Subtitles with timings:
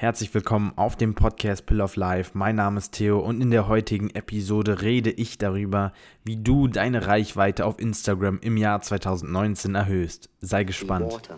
[0.00, 2.30] Herzlich willkommen auf dem Podcast Pill of Life.
[2.34, 7.08] Mein Name ist Theo und in der heutigen Episode rede ich darüber, wie du deine
[7.08, 10.30] Reichweite auf Instagram im Jahr 2019 erhöhst.
[10.40, 11.12] Sei gespannt.
[11.12, 11.36] Water,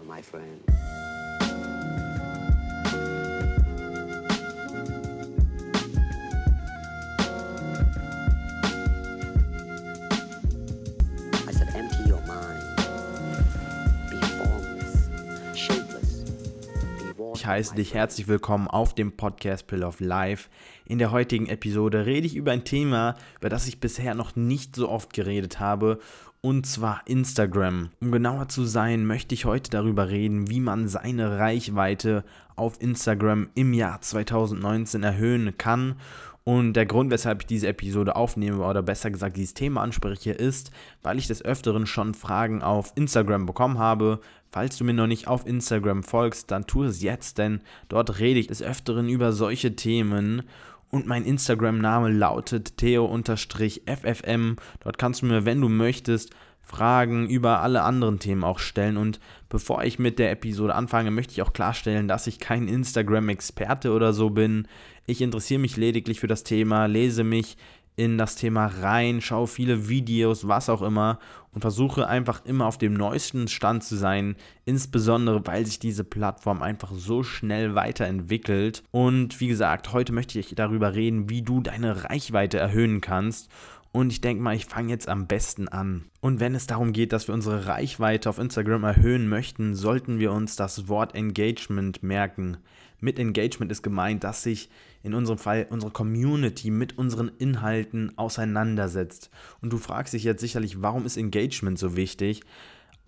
[17.51, 20.49] heiße dich herzlich willkommen auf dem Podcast Pill of Life.
[20.86, 24.77] In der heutigen Episode rede ich über ein Thema, über das ich bisher noch nicht
[24.77, 25.99] so oft geredet habe,
[26.43, 27.91] und zwar Instagram.
[28.00, 32.22] Um genauer zu sein, möchte ich heute darüber reden, wie man seine Reichweite
[32.55, 35.97] auf Instagram im Jahr 2019 erhöhen kann
[36.44, 40.70] und der Grund, weshalb ich diese Episode aufnehme oder besser gesagt dieses Thema anspreche, ist,
[41.03, 44.20] weil ich des Öfteren schon Fragen auf Instagram bekommen habe.
[44.50, 48.41] Falls du mir noch nicht auf Instagram folgst, dann tu es jetzt, denn dort rede
[48.41, 50.42] ich des Öfteren über solche Themen.
[50.91, 54.56] Und mein Instagram-Name lautet theo-ffm.
[54.80, 56.34] Dort kannst du mir, wenn du möchtest,
[56.70, 58.96] Fragen über alle anderen Themen auch stellen.
[58.96, 59.18] Und
[59.48, 64.12] bevor ich mit der Episode anfange, möchte ich auch klarstellen, dass ich kein Instagram-Experte oder
[64.12, 64.68] so bin.
[65.06, 67.56] Ich interessiere mich lediglich für das Thema, lese mich
[67.96, 71.18] in das Thema rein, schaue viele Videos, was auch immer
[71.52, 76.62] und versuche einfach immer auf dem neuesten Stand zu sein, insbesondere weil sich diese Plattform
[76.62, 78.82] einfach so schnell weiterentwickelt.
[78.90, 83.50] Und wie gesagt, heute möchte ich darüber reden, wie du deine Reichweite erhöhen kannst.
[83.92, 86.05] Und ich denke mal, ich fange jetzt am besten an.
[86.20, 90.33] Und wenn es darum geht, dass wir unsere Reichweite auf Instagram erhöhen möchten, sollten wir
[90.33, 92.58] uns das Wort Engagement merken.
[93.00, 94.68] Mit Engagement ist gemeint, dass sich
[95.02, 99.30] in unserem Fall unsere Community mit unseren Inhalten auseinandersetzt.
[99.61, 102.42] Und du fragst dich jetzt sicherlich, warum ist Engagement so wichtig?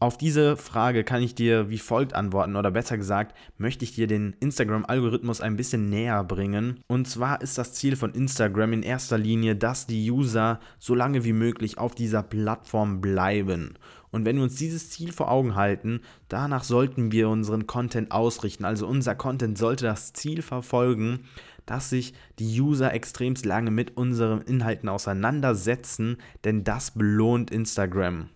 [0.03, 4.09] Auf diese Frage kann ich dir wie folgt antworten oder besser gesagt, möchte ich dir
[4.09, 6.81] den Instagram-Algorithmus ein bisschen näher bringen.
[6.89, 11.22] Und zwar ist das Ziel von Instagram in erster Linie, dass die User so lange
[11.22, 13.75] wie möglich auf dieser Plattform bleiben.
[14.10, 18.65] Und wenn wir uns dieses Ziel vor Augen halten, danach sollten wir unseren Content ausrichten.
[18.65, 21.21] Also unser Content sollte das Ziel verfolgen,
[21.65, 28.31] dass sich die User extremst lange mit unseren Inhalten auseinandersetzen, denn das belohnt Instagram.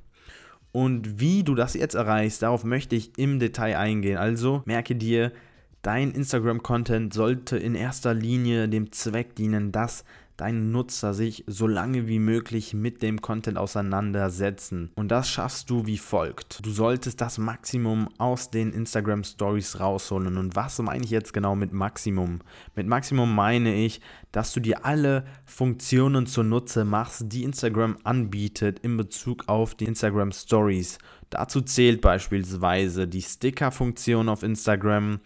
[0.77, 4.19] Und wie du das jetzt erreichst, darauf möchte ich im Detail eingehen.
[4.19, 5.33] Also merke dir,
[5.81, 10.05] dein Instagram-Content sollte in erster Linie dem Zweck dienen, dass
[10.37, 14.91] deine Nutzer sich so lange wie möglich mit dem Content auseinandersetzen.
[14.95, 16.65] Und das schaffst du wie folgt.
[16.65, 20.37] Du solltest das Maximum aus den Instagram Stories rausholen.
[20.37, 22.41] Und was meine ich jetzt genau mit Maximum?
[22.75, 24.01] Mit Maximum meine ich,
[24.33, 30.33] dass du dir alle Funktionen zunutze machst, die Instagram anbietet in Bezug auf die Instagram
[30.33, 30.99] Stories.
[31.31, 35.21] Dazu zählt beispielsweise die Sticker-Funktion auf Instagram,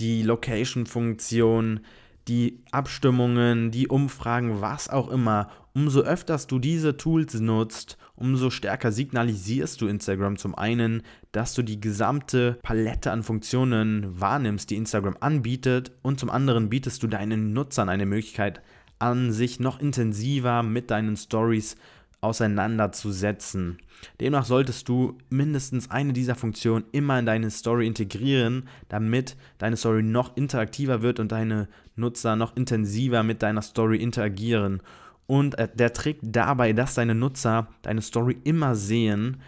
[0.00, 1.80] die Location-Funktion,
[2.28, 8.92] die Abstimmungen, die Umfragen, was auch immer, umso öfters du diese Tools nutzt, umso stärker
[8.92, 11.02] signalisierst du Instagram zum einen,
[11.32, 15.92] dass du die gesamte Palette an Funktionen wahrnimmst, die Instagram anbietet.
[16.02, 18.62] Und zum anderen bietest du deinen Nutzern eine Möglichkeit
[18.98, 21.76] an, sich noch intensiver mit deinen Stories
[22.24, 23.78] auseinanderzusetzen.
[24.20, 30.02] Demnach solltest du mindestens eine dieser Funktionen immer in deine Story integrieren, damit deine Story
[30.02, 34.82] noch interaktiver wird und deine Nutzer noch intensiver mit deiner Story interagieren.
[35.26, 39.40] Und äh, der Trick dabei, dass deine Nutzer deine Story immer sehen,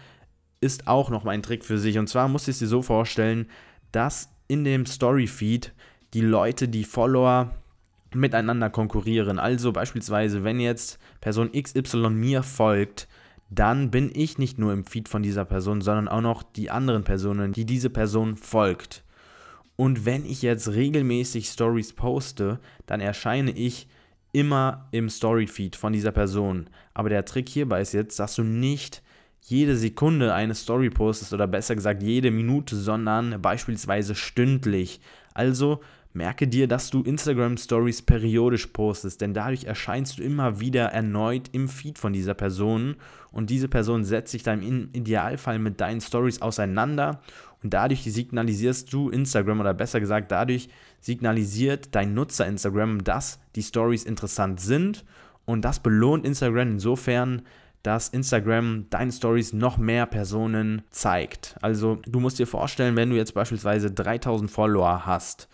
[0.59, 1.99] ist auch noch mal ein Trick für sich.
[1.99, 3.47] Und zwar musst du es dir so vorstellen,
[3.91, 5.73] dass in dem Story-Feed
[6.13, 7.53] die Leute, die Follower
[8.13, 9.39] miteinander konkurrieren.
[9.39, 13.07] Also beispielsweise, wenn jetzt Person XY mir folgt,
[13.49, 17.03] dann bin ich nicht nur im Feed von dieser Person, sondern auch noch die anderen
[17.03, 19.03] Personen, die diese Person folgt.
[19.75, 23.87] Und wenn ich jetzt regelmäßig Stories poste, dann erscheine ich
[24.33, 26.69] immer im Story-Feed von dieser Person.
[26.93, 29.01] Aber der Trick hierbei ist jetzt, dass du nicht
[29.41, 34.99] jede Sekunde eine Story postest oder besser gesagt jede Minute, sondern beispielsweise stündlich.
[35.33, 35.79] Also
[36.17, 41.49] Merke dir, dass du Instagram Stories periodisch postest, denn dadurch erscheinst du immer wieder erneut
[41.51, 42.95] im Feed von dieser Person
[43.31, 47.21] und diese Person setzt sich dann im Idealfall mit deinen Stories auseinander
[47.61, 50.69] und dadurch signalisierst du Instagram oder besser gesagt, dadurch
[51.01, 55.05] signalisiert dein Nutzer Instagram, dass die Stories interessant sind
[55.45, 57.43] und das belohnt Instagram insofern,
[57.83, 61.55] dass Instagram deine Stories noch mehr Personen zeigt.
[61.61, 65.47] Also du musst dir vorstellen, wenn du jetzt beispielsweise 3000 Follower hast,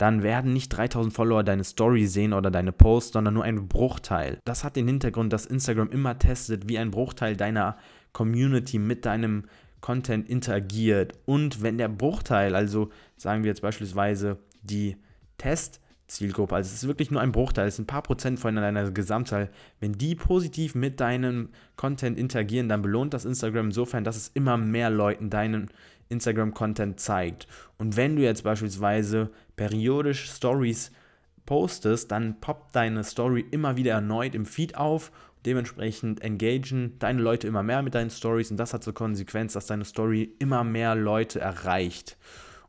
[0.00, 4.38] dann werden nicht 3000 Follower deine Story sehen oder deine Post, sondern nur ein Bruchteil.
[4.46, 7.76] Das hat den Hintergrund, dass Instagram immer testet, wie ein Bruchteil deiner
[8.14, 9.44] Community mit deinem
[9.82, 11.12] Content interagiert.
[11.26, 12.88] Und wenn der Bruchteil, also
[13.18, 14.96] sagen wir jetzt beispielsweise die
[15.36, 18.56] Test Zielgruppe, also es ist wirklich nur ein Bruchteil, es sind ein paar Prozent von
[18.56, 19.50] deiner Gesamtzahl.
[19.80, 24.56] Wenn die positiv mit deinem Content interagieren, dann belohnt das Instagram insofern, dass es immer
[24.56, 25.70] mehr Leuten deinen
[26.10, 27.46] Instagram-Content zeigt.
[27.78, 30.92] Und wenn du jetzt beispielsweise periodisch Stories
[31.46, 35.10] postest, dann poppt deine Story immer wieder erneut im Feed auf.
[35.46, 39.66] Dementsprechend engagen deine Leute immer mehr mit deinen Stories und das hat zur Konsequenz, dass
[39.66, 42.18] deine Story immer mehr Leute erreicht.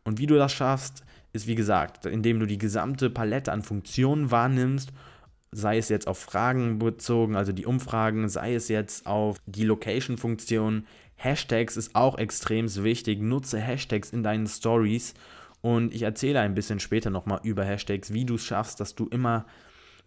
[0.03, 1.03] Und wie du das schaffst,
[1.33, 4.91] ist wie gesagt, indem du die gesamte Palette an Funktionen wahrnimmst,
[5.51, 10.85] sei es jetzt auf Fragen bezogen, also die Umfragen, sei es jetzt auf die Location-Funktion.
[11.23, 13.21] Hashtags ist auch extrem wichtig.
[13.21, 15.13] Nutze Hashtags in deinen Stories
[15.61, 19.07] und ich erzähle ein bisschen später nochmal über Hashtags, wie du es schaffst, dass du
[19.07, 19.45] immer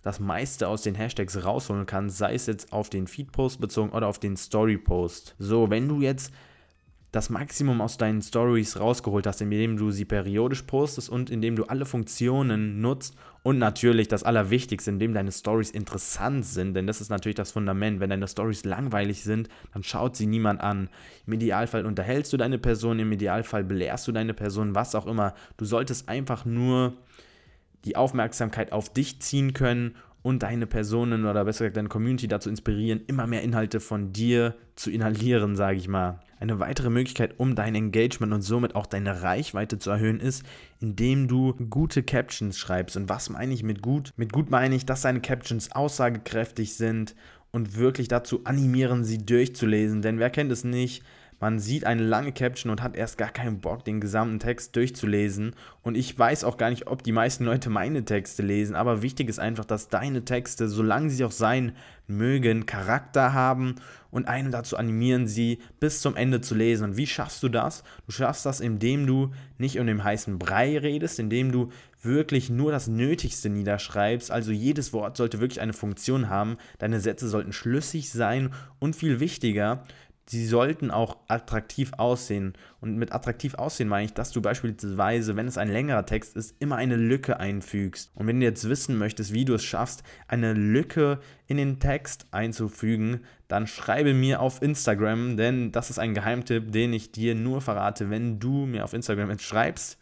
[0.03, 4.09] das meiste aus den Hashtags rausholen kannst, sei es jetzt auf den Feed-Post bezogen oder
[4.09, 5.37] auf den Story-Post.
[5.39, 6.33] So, wenn du jetzt
[7.15, 11.65] das Maximum aus deinen Stories rausgeholt hast, indem du sie periodisch postest und indem du
[11.65, 13.15] alle Funktionen nutzt
[13.45, 18.01] und natürlich das Allerwichtigste, indem deine Stories interessant sind, denn das ist natürlich das Fundament.
[18.01, 20.89] Wenn deine Stories langweilig sind, dann schaut sie niemand an.
[21.27, 25.35] Im Idealfall unterhältst du deine Person, im Idealfall belehrst du deine Person, was auch immer.
[25.57, 26.95] Du solltest einfach nur
[27.85, 32.49] die Aufmerksamkeit auf dich ziehen können und deine Personen oder besser gesagt deine Community dazu
[32.49, 36.21] inspirieren, immer mehr Inhalte von dir zu inhalieren, sage ich mal.
[36.41, 40.43] Eine weitere Möglichkeit, um dein Engagement und somit auch deine Reichweite zu erhöhen, ist,
[40.81, 42.97] indem du gute Captions schreibst.
[42.97, 44.15] Und was meine ich mit gut?
[44.17, 47.15] Mit gut meine ich, dass deine Captions aussagekräftig sind
[47.53, 50.01] und wirklich dazu animieren, sie durchzulesen.
[50.01, 51.03] Denn wer kennt es nicht?
[51.45, 55.55] Man sieht eine lange Caption und hat erst gar keinen Bock, den gesamten Text durchzulesen.
[55.83, 59.29] Und ich weiß auch gar nicht, ob die meisten Leute meine Texte lesen, aber wichtig
[59.29, 61.73] ist einfach, dass deine Texte, solange sie auch sein
[62.07, 63.75] mögen, Charakter haben
[64.11, 66.85] und einen dazu animieren, sie bis zum Ende zu lesen.
[66.85, 67.83] Und wie schaffst du das?
[68.07, 71.69] Du schaffst das, indem du nicht um den heißen Brei redest, indem du
[72.01, 74.31] wirklich nur das Nötigste niederschreibst.
[74.31, 76.57] Also jedes Wort sollte wirklich eine Funktion haben.
[76.79, 78.49] Deine Sätze sollten schlüssig sein
[78.79, 79.85] und viel wichtiger,
[80.27, 82.55] sie sollten auch attraktiv aussehen.
[82.81, 86.55] Und mit attraktiv aussehen meine ich, dass du beispielsweise, wenn es ein längerer Text ist,
[86.61, 88.11] immer eine Lücke einfügst.
[88.15, 92.27] Und wenn du jetzt wissen möchtest, wie du es schaffst, eine Lücke in den Text
[92.31, 97.61] einzufügen, dann schreibe mir auf Instagram, denn das ist ein Geheimtipp, den ich dir nur
[97.61, 99.99] verrate, wenn du mir auf Instagram jetzt schreibst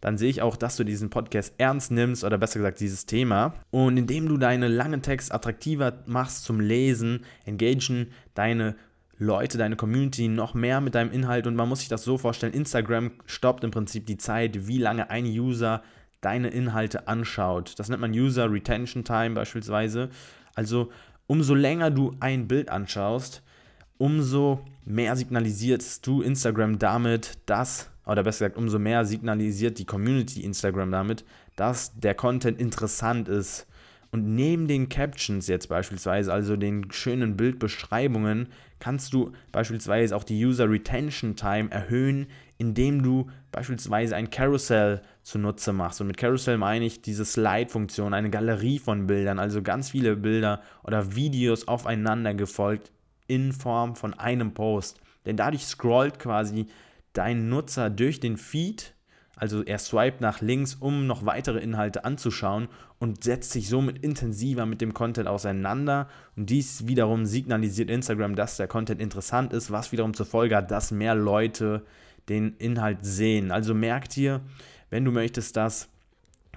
[0.00, 3.54] dann sehe ich auch, dass du diesen Podcast ernst nimmst oder besser gesagt dieses Thema.
[3.70, 8.76] Und indem du deine langen Texte attraktiver machst zum Lesen, engagen deine
[9.18, 12.52] Leute, deine Community noch mehr mit deinem Inhalt und man muss sich das so vorstellen,
[12.52, 15.82] Instagram stoppt im Prinzip die Zeit, wie lange ein User
[16.20, 17.74] deine Inhalte anschaut.
[17.78, 20.10] Das nennt man User Retention Time beispielsweise.
[20.54, 20.90] Also
[21.26, 23.42] umso länger du ein Bild anschaust,
[23.98, 30.42] umso mehr signalisierst du Instagram damit, dass, oder besser gesagt, umso mehr signalisiert die Community
[30.42, 31.24] Instagram damit,
[31.56, 33.66] dass der Content interessant ist.
[34.16, 38.48] Und neben den Captions jetzt beispielsweise, also den schönen Bildbeschreibungen,
[38.78, 42.26] kannst du beispielsweise auch die User Retention Time erhöhen,
[42.56, 46.00] indem du beispielsweise ein Carousel zunutze machst.
[46.00, 50.62] Und mit Carousel meine ich diese Slide-Funktion, eine Galerie von Bildern, also ganz viele Bilder
[50.82, 52.92] oder Videos aufeinander gefolgt
[53.26, 54.98] in Form von einem Post.
[55.26, 56.68] Denn dadurch scrollt quasi
[57.12, 58.94] dein Nutzer durch den Feed
[59.36, 62.68] also er swiped nach links, um noch weitere Inhalte anzuschauen
[62.98, 66.08] und setzt sich somit intensiver mit dem Content auseinander.
[66.36, 70.70] Und dies wiederum signalisiert Instagram, dass der Content interessant ist, was wiederum zur Folge hat,
[70.70, 71.82] dass mehr Leute
[72.30, 73.50] den Inhalt sehen.
[73.50, 74.40] Also merkt ihr,
[74.88, 75.90] wenn du möchtest, dass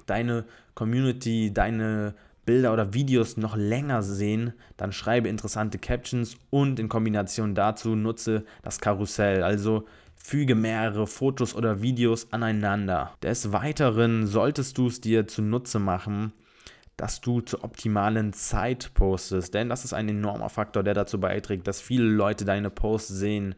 [0.06, 6.88] deine Community, deine Bilder oder Videos noch länger sehen, dann schreibe interessante Captions und in
[6.88, 9.44] Kombination dazu nutze das Karussell.
[9.44, 9.86] Also
[10.22, 13.14] Füge mehrere Fotos oder Videos aneinander.
[13.24, 16.34] Des Weiteren solltest du es dir zunutze machen,
[16.98, 21.66] dass du zur optimalen Zeit postest, denn das ist ein enormer Faktor, der dazu beiträgt,
[21.66, 23.56] dass viele Leute deine Posts sehen.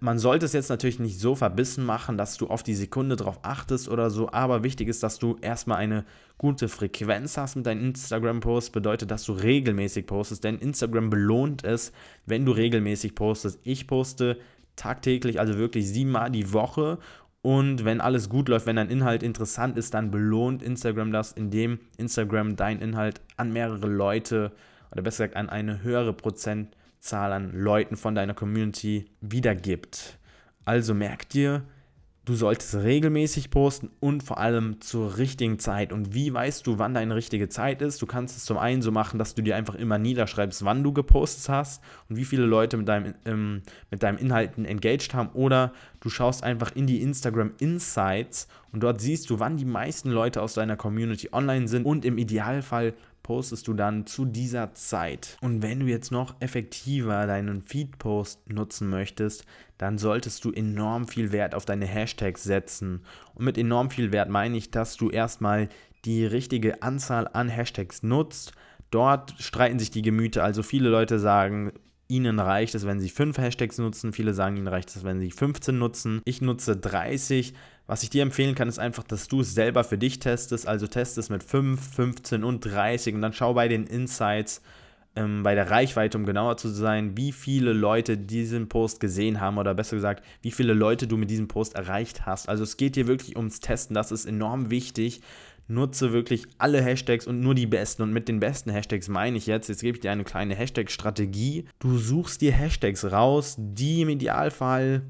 [0.00, 3.40] Man sollte es jetzt natürlich nicht so verbissen machen, dass du auf die Sekunde drauf
[3.42, 6.04] achtest oder so, aber wichtig ist, dass du erstmal eine
[6.38, 11.92] gute Frequenz hast mit deinen Instagram-Posts, bedeutet, dass du regelmäßig postest, denn Instagram belohnt es,
[12.24, 13.58] wenn du regelmäßig postest.
[13.64, 14.38] Ich poste
[14.76, 16.98] tagtäglich, also wirklich siebenmal die Woche.
[17.42, 21.78] Und wenn alles gut läuft, wenn dein Inhalt interessant ist, dann belohnt Instagram das, indem
[21.98, 24.52] Instagram deinen Inhalt an mehrere Leute
[24.90, 30.18] oder besser gesagt an eine höhere Prozentzahl an Leuten von deiner Community wiedergibt.
[30.64, 31.64] Also merkt dir,
[32.26, 35.92] Du solltest regelmäßig posten und vor allem zur richtigen Zeit.
[35.92, 38.00] Und wie weißt du, wann deine richtige Zeit ist?
[38.00, 40.94] Du kannst es zum einen so machen, dass du dir einfach immer niederschreibst, wann du
[40.94, 45.28] gepostet hast und wie viele Leute mit, deinem, ähm, mit deinem Inhalten engaged haben.
[45.34, 50.10] Oder du schaust einfach in die Instagram Insights und dort siehst du, wann die meisten
[50.10, 55.36] Leute aus deiner Community online sind und im Idealfall postest du dann zu dieser Zeit.
[55.40, 59.44] Und wenn du jetzt noch effektiver deinen Feed-Post nutzen möchtest,
[59.84, 63.02] dann solltest du enorm viel Wert auf deine Hashtags setzen.
[63.34, 65.68] Und mit enorm viel Wert meine ich, dass du erstmal
[66.06, 68.52] die richtige Anzahl an Hashtags nutzt.
[68.90, 70.42] Dort streiten sich die Gemüter.
[70.42, 71.70] Also viele Leute sagen,
[72.08, 74.14] ihnen reicht es, wenn sie 5 Hashtags nutzen.
[74.14, 76.22] Viele sagen, ihnen reicht es, wenn sie 15 nutzen.
[76.24, 77.52] Ich nutze 30.
[77.86, 80.66] Was ich dir empfehlen kann, ist einfach, dass du es selber für dich testest.
[80.66, 84.62] Also testest mit 5, 15 und 30 und dann schau bei den Insights,
[85.16, 89.58] ähm, bei der Reichweite, um genauer zu sein, wie viele Leute diesen Post gesehen haben
[89.58, 92.48] oder besser gesagt, wie viele Leute du mit diesem Post erreicht hast.
[92.48, 95.22] Also es geht hier wirklich ums Testen, das ist enorm wichtig.
[95.66, 98.02] Nutze wirklich alle Hashtags und nur die besten.
[98.02, 101.64] Und mit den besten Hashtags meine ich jetzt, jetzt gebe ich dir eine kleine Hashtag-Strategie.
[101.78, 105.02] Du suchst dir Hashtags raus, die im Idealfall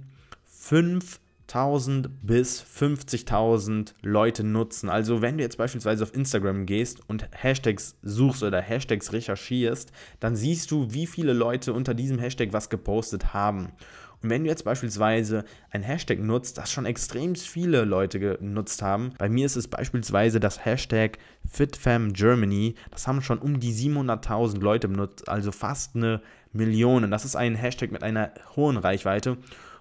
[0.47, 1.19] 5
[1.49, 4.89] 1000 bis 50.000 Leute nutzen.
[4.89, 10.37] Also wenn du jetzt beispielsweise auf Instagram gehst und Hashtags suchst oder Hashtags recherchierst, dann
[10.37, 13.73] siehst du, wie viele Leute unter diesem Hashtag was gepostet haben.
[14.23, 19.13] Und wenn du jetzt beispielsweise ein Hashtag nutzt, das schon extrem viele Leute genutzt haben,
[19.19, 24.89] bei mir ist es beispielsweise das Hashtag FitFamGermany, das haben schon um die 700.000 Leute
[24.89, 26.23] benutzt, also fast eine
[26.55, 27.11] Million.
[27.11, 29.37] Das ist ein Hashtag mit einer hohen Reichweite.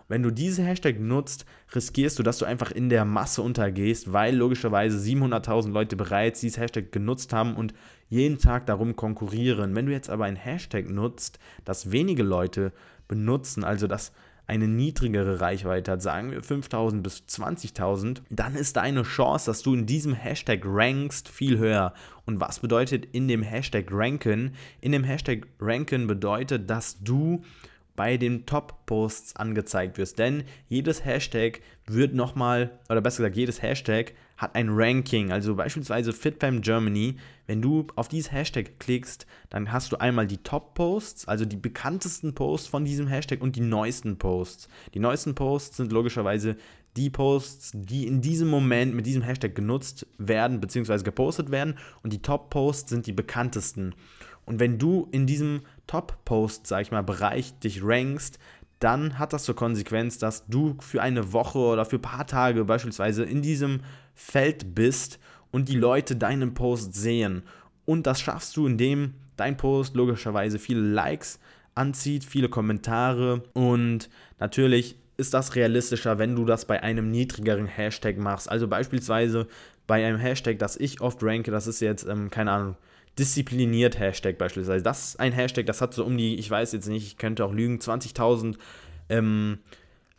[0.07, 4.35] Wenn du diese Hashtag nutzt, riskierst du, dass du einfach in der Masse untergehst, weil
[4.35, 7.73] logischerweise 700.000 Leute bereits dieses Hashtag genutzt haben und
[8.09, 9.75] jeden Tag darum konkurrieren.
[9.75, 12.71] Wenn du jetzt aber ein Hashtag nutzt, das wenige Leute
[13.07, 14.11] benutzen, also das
[14.45, 19.73] eine niedrigere Reichweite hat, sagen wir 5000 bis 20.000, dann ist deine Chance, dass du
[19.73, 21.93] in diesem Hashtag rankst, viel höher.
[22.25, 24.55] Und was bedeutet in dem Hashtag ranken?
[24.81, 27.41] In dem Hashtag ranken bedeutet, dass du
[27.95, 30.19] bei den Top-Posts angezeigt wirst.
[30.19, 35.31] Denn jedes Hashtag wird nochmal, oder besser gesagt, jedes Hashtag hat ein Ranking.
[35.31, 40.37] Also beispielsweise FitFam Germany, wenn du auf dieses Hashtag klickst, dann hast du einmal die
[40.37, 44.69] Top-Posts, also die bekanntesten Posts von diesem Hashtag und die neuesten Posts.
[44.93, 46.57] Die neuesten Posts sind logischerweise
[46.95, 51.03] die Posts, die in diesem Moment mit diesem Hashtag genutzt werden bzw.
[51.03, 53.95] gepostet werden und die Top-Posts sind die bekanntesten.
[54.45, 58.39] Und wenn du in diesem Top-Post, sag ich mal, Bereich dich rankst,
[58.79, 62.65] dann hat das zur Konsequenz, dass du für eine Woche oder für ein paar Tage
[62.65, 63.81] beispielsweise in diesem
[64.13, 65.19] Feld bist
[65.51, 67.43] und die Leute deinen Post sehen.
[67.85, 71.39] Und das schaffst du, indem dein Post logischerweise viele Likes
[71.75, 74.09] anzieht, viele Kommentare und
[74.39, 78.49] natürlich ist das realistischer, wenn du das bei einem niedrigeren Hashtag machst.
[78.49, 79.47] Also beispielsweise
[79.87, 82.75] bei einem Hashtag, das ich oft ranke, das ist jetzt, ähm, keine Ahnung,
[83.19, 84.83] diszipliniert Hashtag beispielsweise.
[84.83, 87.45] Das ist ein Hashtag, das hat so um die, ich weiß jetzt nicht, ich könnte
[87.45, 88.55] auch lügen, 20.000
[89.09, 89.59] ähm,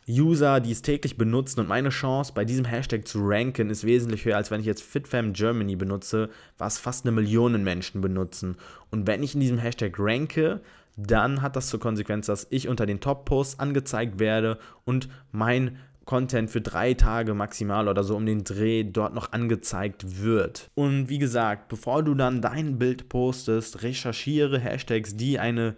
[0.07, 4.23] User, die es täglich benutzen und meine Chance bei diesem Hashtag zu ranken ist wesentlich
[4.25, 8.55] höher, als wenn ich jetzt FitFam Germany benutze, was fast eine Million Menschen benutzen.
[8.91, 10.61] Und wenn ich in diesem Hashtag ranke,
[10.95, 16.49] dann hat das zur Konsequenz, dass ich unter den Top-Posts angezeigt werde und mein Content
[16.49, 20.69] für drei Tage maximal oder so um den Dreh dort noch angezeigt wird.
[20.75, 25.75] Und wie gesagt, bevor du dann dein Bild postest, recherchiere Hashtags, die eine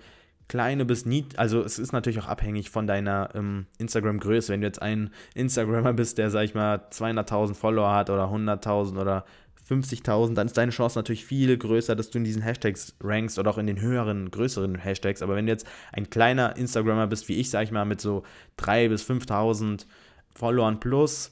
[0.47, 4.53] kleine bis nicht, also es ist natürlich auch abhängig von deiner ähm, Instagram-Größe.
[4.53, 8.99] Wenn du jetzt ein Instagrammer bist, der, sag ich mal, 200.000 Follower hat oder 100.000
[8.99, 9.25] oder
[9.69, 13.49] 50.000, dann ist deine Chance natürlich viel größer, dass du in diesen Hashtags rankst oder
[13.51, 15.21] auch in den höheren, größeren Hashtags.
[15.21, 18.23] Aber wenn du jetzt ein kleiner Instagrammer bist, wie ich, sag ich mal, mit so
[18.59, 19.85] 3.000 bis 5.000
[20.37, 21.31] Followern plus,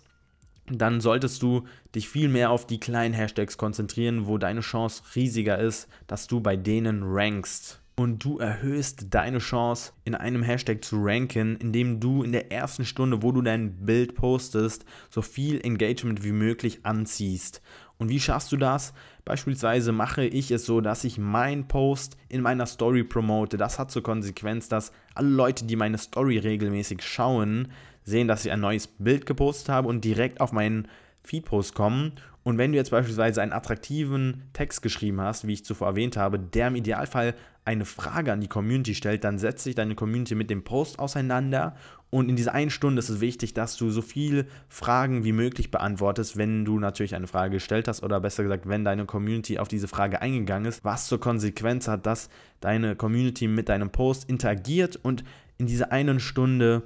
[0.67, 5.59] dann solltest du dich viel mehr auf die kleinen Hashtags konzentrieren, wo deine Chance riesiger
[5.59, 7.81] ist, dass du bei denen rankst.
[7.97, 12.83] Und du erhöhst deine Chance, in einem Hashtag zu ranken, indem du in der ersten
[12.83, 17.62] Stunde, wo du dein Bild postest, so viel Engagement wie möglich anziehst.
[17.97, 18.93] Und wie schaffst du das?
[19.24, 23.55] Beispielsweise mache ich es so, dass ich meinen Post in meiner Story promote.
[23.55, 27.69] Das hat zur Konsequenz, dass alle Leute, die meine Story regelmäßig schauen,
[28.05, 30.88] sehen, dass ich ein neues Bild gepostet habe und direkt auf meinen
[31.24, 32.13] Feedpost kommen.
[32.43, 36.38] Und wenn du jetzt beispielsweise einen attraktiven Text geschrieben hast, wie ich zuvor erwähnt habe,
[36.38, 37.33] der im Idealfall
[37.65, 41.75] eine Frage an die Community stellt, dann setzt sich deine Community mit dem Post auseinander.
[42.12, 45.71] Und in dieser einen Stunde ist es wichtig, dass du so viele Fragen wie möglich
[45.71, 49.67] beantwortest, wenn du natürlich eine Frage gestellt hast oder besser gesagt, wenn deine Community auf
[49.67, 54.95] diese Frage eingegangen ist, was zur Konsequenz hat, dass deine Community mit deinem Post interagiert
[55.01, 55.24] und
[55.57, 56.83] in dieser einen Stunde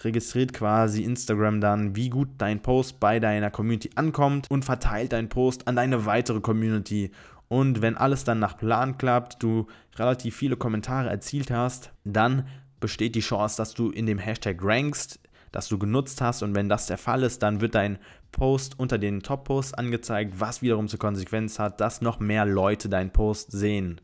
[0.00, 5.28] registriert quasi Instagram dann, wie gut dein Post bei deiner Community ankommt und verteilt deinen
[5.28, 7.10] Post an deine weitere Community.
[7.48, 12.46] Und wenn alles dann nach Plan klappt, du relativ viele Kommentare erzielt hast, dann
[12.80, 15.20] besteht die Chance, dass du in dem Hashtag rankst,
[15.52, 16.42] das du genutzt hast.
[16.42, 17.98] Und wenn das der Fall ist, dann wird dein
[18.32, 23.10] Post unter den Top-Posts angezeigt, was wiederum zur Konsequenz hat, dass noch mehr Leute deinen
[23.10, 24.00] Post sehen.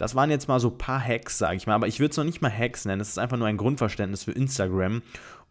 [0.00, 2.16] Das waren jetzt mal so ein paar Hacks, sage ich mal, aber ich würde es
[2.16, 3.02] noch nicht mal Hacks nennen.
[3.02, 5.02] Es ist einfach nur ein Grundverständnis für Instagram.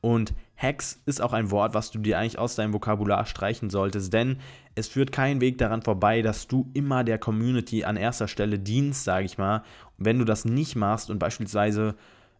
[0.01, 4.11] Und Hacks ist auch ein Wort, was du dir eigentlich aus deinem Vokabular streichen solltest,
[4.11, 4.37] denn
[4.73, 9.03] es führt kein Weg daran vorbei, dass du immer der Community an erster Stelle dienst,
[9.03, 9.61] sage ich mal.
[9.99, 11.93] Wenn du das nicht machst und beispielsweise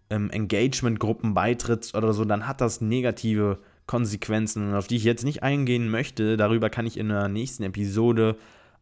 [0.09, 5.43] ähm, Engagement-Gruppen beitrittst oder so, dann hat das negative Konsequenzen, auf die ich jetzt nicht
[5.43, 6.37] eingehen möchte.
[6.37, 8.35] Darüber kann ich in der nächsten Episode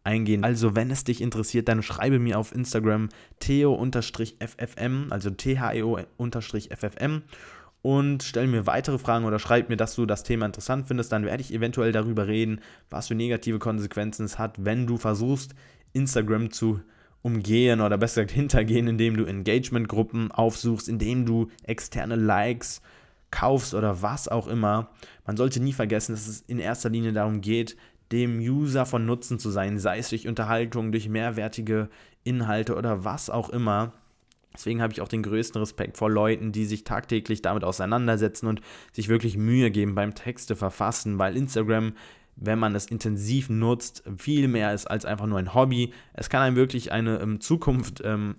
[0.08, 0.44] eingehen.
[0.44, 3.10] Also, wenn es dich interessiert, dann schreibe mir auf Instagram
[3.40, 7.22] theo-ffm, also theo-ffm
[7.82, 11.12] und stell mir weitere Fragen oder schreib mir, dass du das Thema interessant findest.
[11.12, 15.54] Dann werde ich eventuell darüber reden, was für negative Konsequenzen es hat, wenn du versuchst,
[15.94, 16.82] Instagram zu
[17.22, 22.82] umgehen oder besser gesagt hintergehen, indem du Engagement-Gruppen aufsuchst, indem du externe Likes
[23.32, 24.90] kaufst oder was auch immer.
[25.26, 27.76] Man sollte nie vergessen, dass es in erster Linie darum geht,
[28.12, 31.90] dem User von Nutzen zu sein, sei es durch Unterhaltung, durch mehrwertige
[32.24, 33.94] Inhalte oder was auch immer.
[34.54, 38.62] Deswegen habe ich auch den größten Respekt vor Leuten, die sich tagtäglich damit auseinandersetzen und
[38.92, 41.94] sich wirklich Mühe geben beim Texte verfassen, weil Instagram,
[42.36, 45.94] wenn man es intensiv nutzt, viel mehr ist als einfach nur ein Hobby.
[46.14, 48.36] Es kann einem wirklich eine ähm, Zukunft ähm,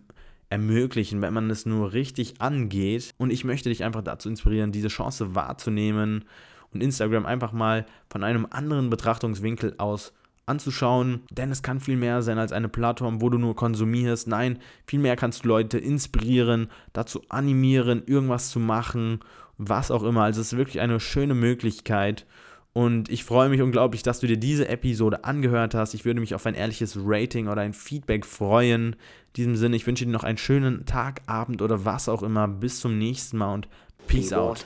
[0.50, 3.14] ermöglichen, wenn man es nur richtig angeht.
[3.18, 6.24] Und ich möchte dich einfach dazu inspirieren, diese Chance wahrzunehmen
[6.72, 10.12] und Instagram einfach mal von einem anderen Betrachtungswinkel aus
[10.48, 14.28] anzuschauen, denn es kann viel mehr sein als eine Plattform, wo du nur konsumierst.
[14.28, 19.20] Nein, vielmehr kannst du Leute inspirieren, dazu animieren, irgendwas zu machen,
[19.58, 20.22] was auch immer.
[20.22, 22.26] Also es ist wirklich eine schöne Möglichkeit.
[22.72, 25.94] Und ich freue mich unglaublich, dass du dir diese Episode angehört hast.
[25.94, 28.92] Ich würde mich auf ein ehrliches Rating oder ein Feedback freuen.
[28.92, 28.96] In
[29.36, 32.46] diesem Sinne, ich wünsche dir noch einen schönen Tag, Abend oder was auch immer.
[32.46, 33.68] Bis zum nächsten Mal und
[34.06, 34.64] Peace out.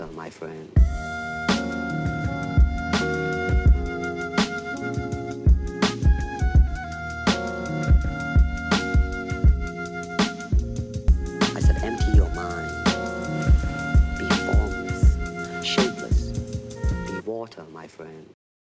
[17.83, 18.42] My friend.